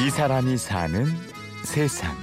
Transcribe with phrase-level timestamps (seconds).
[0.00, 1.04] 이 사람이 사는
[1.62, 2.16] 세상.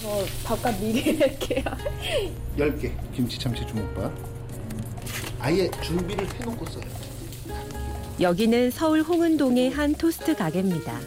[0.00, 1.64] 저 바깥 미리 할게요.
[2.56, 4.12] 10개 김치 참치 주먹밥
[5.40, 6.84] 아예 준비를 해놓고 써요
[8.20, 11.00] 여기는 서울 홍은동의 한 토스트 가게입니다.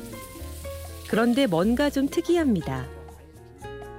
[1.07, 2.85] 그런데 뭔가 좀 특이합니다.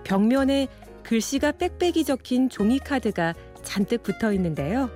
[0.04, 0.68] 벽면에
[1.04, 4.90] 글씨가 빽빽이 적힌 종이 카드가 잔뜩 붙어 있는데요.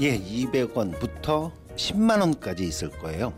[0.00, 3.32] 예 200원부터 10만 원까지 있을 거예요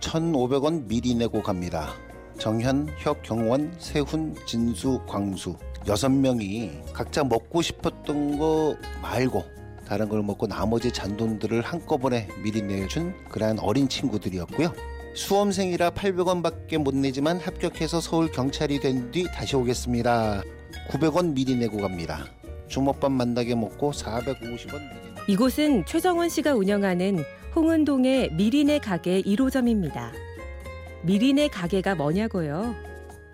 [0.00, 1.94] 1,500원 미리 내고 갑니다
[2.38, 9.44] 정현, 혁, 경원, 세훈, 진수, 광수 여섯 명이 각자 먹고 싶었던 거 말고
[9.86, 14.72] 다른 걸 먹고 나머지 잔돈들을 한꺼번에 미리 내준 그러한 어린 친구들이었고요.
[15.14, 20.42] 수험생이라 800원밖에 못 내지만 합격해서 서울 경찰이 된 뒤 다시 오겠습니다.
[20.88, 22.24] 900원 미리 내고 갑니다.
[22.68, 30.10] 주먹밥 만나게 먹고 450원 미리 이곳은 최정원 씨가 운영하는 홍은동의 미리네 가게 1호점입니다.
[31.02, 32.74] 미리네 가게가 뭐냐고요?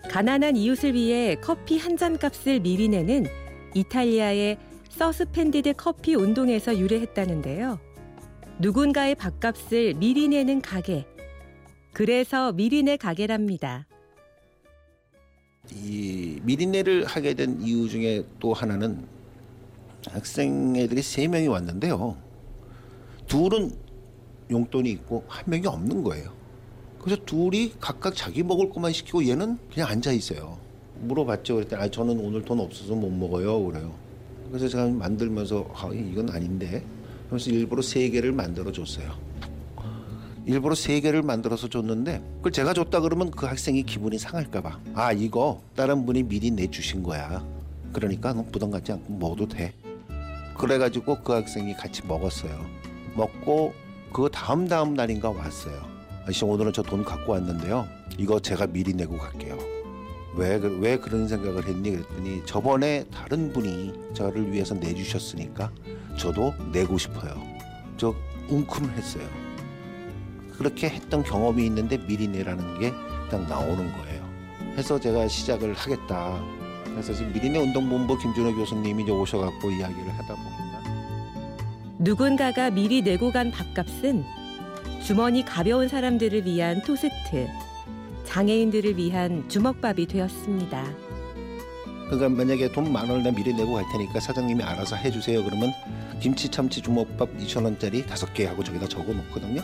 [0.08, 3.27] 가난한 이웃을 위해 커피 한 잔 값을 미리 내는
[3.74, 7.78] 이탈리아의 서스펜디드 커피 운동에서 유래했다는데요.
[8.58, 11.06] 누군가의 밥값을 미리 내는 가게.
[11.92, 13.86] 그래서 미리네 가게랍니다.
[15.72, 19.06] 이 미리내를 하게 된 이유 중에 또 하나는
[20.08, 22.16] 학생 애들이 세 명이 왔는데요.
[23.26, 23.70] 둘은
[24.50, 26.32] 용돈이 있고 한 명이 없는 거예요.
[26.98, 30.58] 그래서 둘이 각각 자기 먹을 것만 시키고 얘는 그냥 앉아 있어요.
[31.02, 31.54] 물어봤죠.
[31.56, 33.64] 그랬더니 아, 저는 오늘 돈 없어서 못 먹어요.
[33.64, 33.94] 그래요.
[34.48, 36.84] 그래서 제가 만들면서 아, 이건 아닌데.
[37.28, 39.12] 그래서 일부러 세 개를 만들어 줬어요.
[40.46, 45.12] 일부러 세 개를 만들어서 줬는데 그걸 제가 줬다 그러면 그 학생이 기분이 상할까 봐 아
[45.12, 47.44] 이거 다른 분이 미리 내 주신 거야
[47.92, 49.72] 그러니까 너 부담 갖지 않고 먹어도 돼
[50.61, 52.67] 그래가지고 그 학생이 같이 먹었어요.
[53.14, 53.73] 먹고
[54.12, 55.80] 그 다음 다음 날인가 왔어요.
[56.24, 57.89] 아저씨 오늘은 저 돈 갖고 왔는데요.
[58.18, 59.57] 이거 제가 미리 내고 갈게요.
[60.36, 61.92] 왜, 그- 왜 그런 생각을 했니?
[61.92, 65.73] 그랬더니 저번에 다른 분이 저를 위해서 내주셨으니까
[66.18, 67.34] 저도 내고 싶어요.
[67.96, 68.14] 저
[68.51, 69.27] 웅큼했어요.
[70.58, 72.92] 그렇게 했던 경험이 있는데 미리 내라는 게
[73.30, 74.29] 딱 나오는 거예요.
[74.77, 76.39] 해서 제가 시작을 하겠다.
[76.84, 80.59] 그래서 지금 미리내 운동본부 김준호 교수님이 오셔갖고 이야기를 하다 보니까
[82.02, 84.24] 누군가가 미리 내고 간 밥값은
[85.05, 87.46] 주머니 가벼운 사람들을 위한 토스트,
[88.24, 90.83] 장애인들을 위한 주먹밥이 되었습니다.
[92.06, 95.44] 그러니까 만약에 돈 만 원을 미리 내고 갈 테니까 사장님이 알아서 해주세요.
[95.44, 95.72] 그러면
[96.20, 99.60] 김치 참치 주먹밥 2천 원짜리 다섯 개 하고 저기다 적어 놓거든요.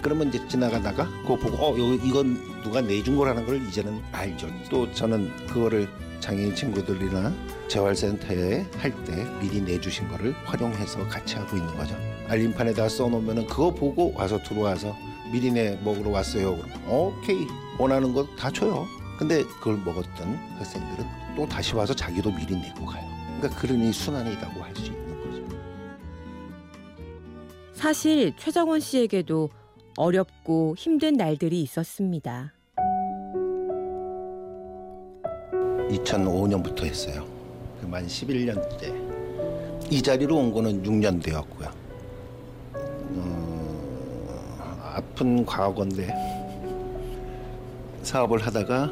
[0.00, 4.48] 그러면 이제 지나가다가 그거 보고 어 이건 누가 내준 거라는 걸 이제는 알죠.
[4.70, 5.88] 또 저는 그거를
[6.20, 7.32] 장애인 친구들이나
[7.68, 11.96] 재활센터에 할 때 미리 내주신 거를 활용해서 같이 하고 있는 거죠.
[12.28, 14.94] 알림판에다 써놓으면은 그거 보고 와서 들어와서
[15.32, 16.56] 미리 내 먹으러 왔어요.
[16.56, 17.46] 그럼 오케이
[17.78, 18.86] 원하는 거 다 줘요.
[19.18, 23.04] 근데 그걸 먹었던 학생들은 또 다시 와서 자기도 미리 내고 가요.
[23.38, 25.56] 그러니까 그런 이 순환이라고 할 수 있는 거죠.
[27.72, 29.50] 사실 최정원 씨에게도
[29.96, 32.54] 어렵고 힘든 날들이 있었습니다.
[35.90, 37.26] 2005년부터 했어요.
[37.80, 38.92] 그만 11년 때.
[39.90, 41.68] 이 자리로 온 거는 6년 되었고요.
[42.74, 46.14] 어, 아픈 과거인데
[48.02, 48.90] 사업을 하다가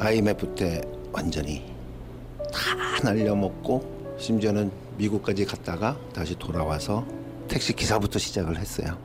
[0.00, 0.80] IMF 때
[1.12, 1.64] 완전히
[2.52, 7.04] 다 날려먹고 심지어는 미국까지 갔다가 다시 돌아와서
[7.48, 8.96] 택시 기사부터 시작을 했어요.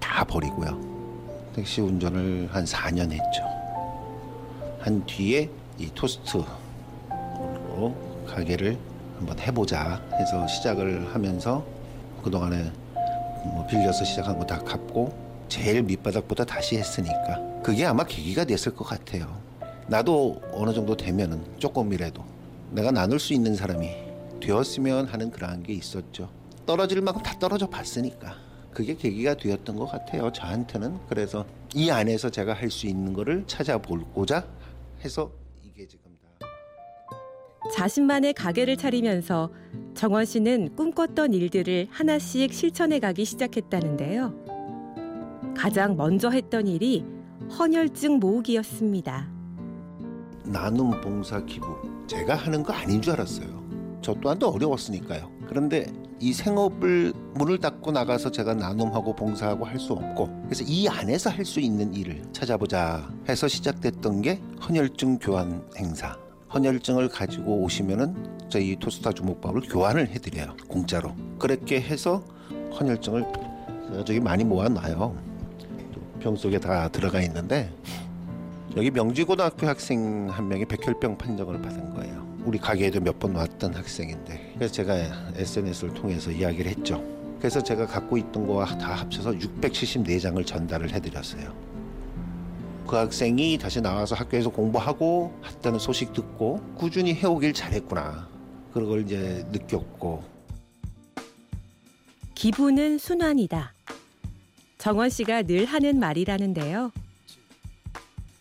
[0.00, 0.78] 다 버리고요.
[1.54, 3.42] 택시 운전을 한 4년 했죠.
[4.80, 5.48] 한 뒤에
[5.78, 6.42] 이 토스트
[7.82, 7.94] 로
[8.28, 8.78] 가게를
[9.18, 11.64] 한번 해보자 해서 시작을 하면서
[12.22, 12.70] 그동안에
[13.44, 15.12] 뭐 빌려서 시작한 거 다 갚고
[15.48, 19.40] 제일 밑바닥보다 다시 했으니까 그게 아마 계기가 됐을 것 같아요.
[19.88, 22.24] 나도 어느 정도 되면은 조금이라도
[22.70, 23.88] 내가 나눌 수 있는 사람이
[24.40, 26.28] 되었으면 하는 그러한 게 있었죠.
[26.64, 28.34] 떨어질 만큼 다 떨어져 봤으니까
[28.72, 30.30] 그게 계기가 되었던 것 같아요.
[30.32, 31.44] 저한테는 그래서
[31.74, 34.46] 이 안에서 제가 할 수 있는 거를 찾아보고자
[35.04, 35.41] 해서.
[37.70, 39.50] 자신만의 가게를 차리면서
[39.94, 44.34] 정원 씨는 꿈꿨던 일들을 하나씩 실천해 가기 시작했다는데요.
[45.56, 47.04] 가장 먼저 했던 일이
[47.58, 49.28] 헌혈증 모으기였습니다.
[50.44, 51.66] 나눔 봉사 기부
[52.06, 53.62] 제가 하는 거 아닌 줄 알았어요.
[54.02, 55.30] 저 또한도 어려웠으니까요.
[55.46, 55.86] 그런데
[56.18, 61.44] 이 생업을 문을 닫고 나가서 제가 나눔하고 봉사하고 할 수 없고 그래서 이 안에서 할
[61.44, 66.16] 수 있는 일을 찾아보자 해서 시작됐던 게 헌혈증 교환 행사.
[66.54, 71.14] 헌혈증을 가지고 오시면은 저희 토스타 주먹밥을 교환을 해드려요 공짜로.
[71.38, 72.22] 그렇게 해서
[72.78, 73.24] 헌혈증을
[74.04, 75.16] 저기 많이 모아놔요.
[76.20, 77.72] 병 속에 다 들어가 있는데
[78.76, 82.22] 여기 명지고등학교 학생 한 명이 백혈병 판정을 받은 거예요.
[82.44, 84.94] 우리 가게에도 몇 번 왔던 학생인데 그래서 제가
[85.36, 87.02] SNS를 통해서 이야기를 했죠.
[87.38, 91.52] 그래서 제가 갖고 있던 거와 다 합쳐서 674장을 전달을 해드렸어요.
[92.92, 98.28] 그 학생이 다시 나와서 학교에서 공부하고 했다는 소식 듣고 꾸준히 해오길 잘했구나.
[98.70, 100.22] 그런 걸 이제 느꼈고
[102.34, 103.72] 기부는 순환이다.
[104.76, 106.92] 정원 씨가 늘 하는 말이라는데요.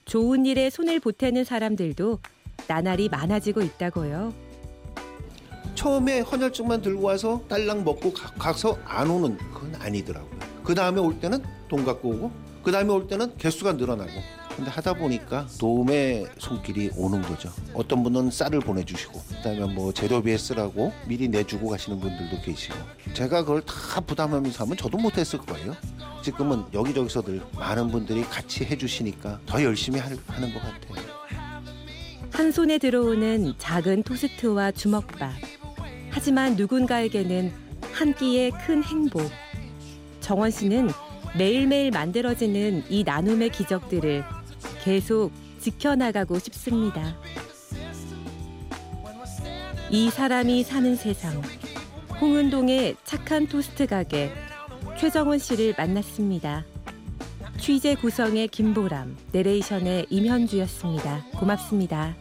[0.04, 2.20] 좋은 일에 손을 보태는 사람들도
[2.68, 4.34] 나날이 많아지고 있다고요.
[5.76, 10.40] 처음에 헌혈증만 들고 와서 딸랑 먹고 가, 가서 안 오는 그건 아니더라고요.
[10.66, 12.32] 그 다음에 올 때는 돈 갖고 오고
[12.64, 17.52] 그 다음에 올 때는 개수가 늘어나고 근데 하다 보니까 도움의 손길이 오는 거죠.
[17.74, 22.76] 어떤 분은 쌀을 보내주시고 그다음에 뭐 재료비에 쓰라고 미리 내주고 가시는 분들도 계시고
[23.16, 25.76] 제가 그걸 다 부담하면서 하면 저도 못했을 거예요.
[26.22, 31.08] 지금은 여기저기서 들 많은 분들이 같이 해주시니까 더 열심히 할- 하는 것 같아요.
[32.32, 35.32] 한 손에 들어오는 작은 토스트와 주먹밥.
[36.12, 37.52] 하지만 누군가에게는
[37.94, 39.24] 한 끼의 큰 행복.
[40.20, 40.92] 정원 씨는
[41.36, 44.24] 매일매일 만들어지는 이 나눔의 기적들을
[44.84, 47.16] 계속 지켜나가고 싶습니다.
[49.90, 51.42] 이 사람이 사는 세상.
[52.20, 54.32] 홍은동의 착한 토스트 가게
[55.00, 56.66] 최정원 씨를 만났습니다.
[57.60, 61.26] 취재 구성의 김보람, 내레이션의 임현주였습니다.
[61.38, 62.16] 고맙습니다.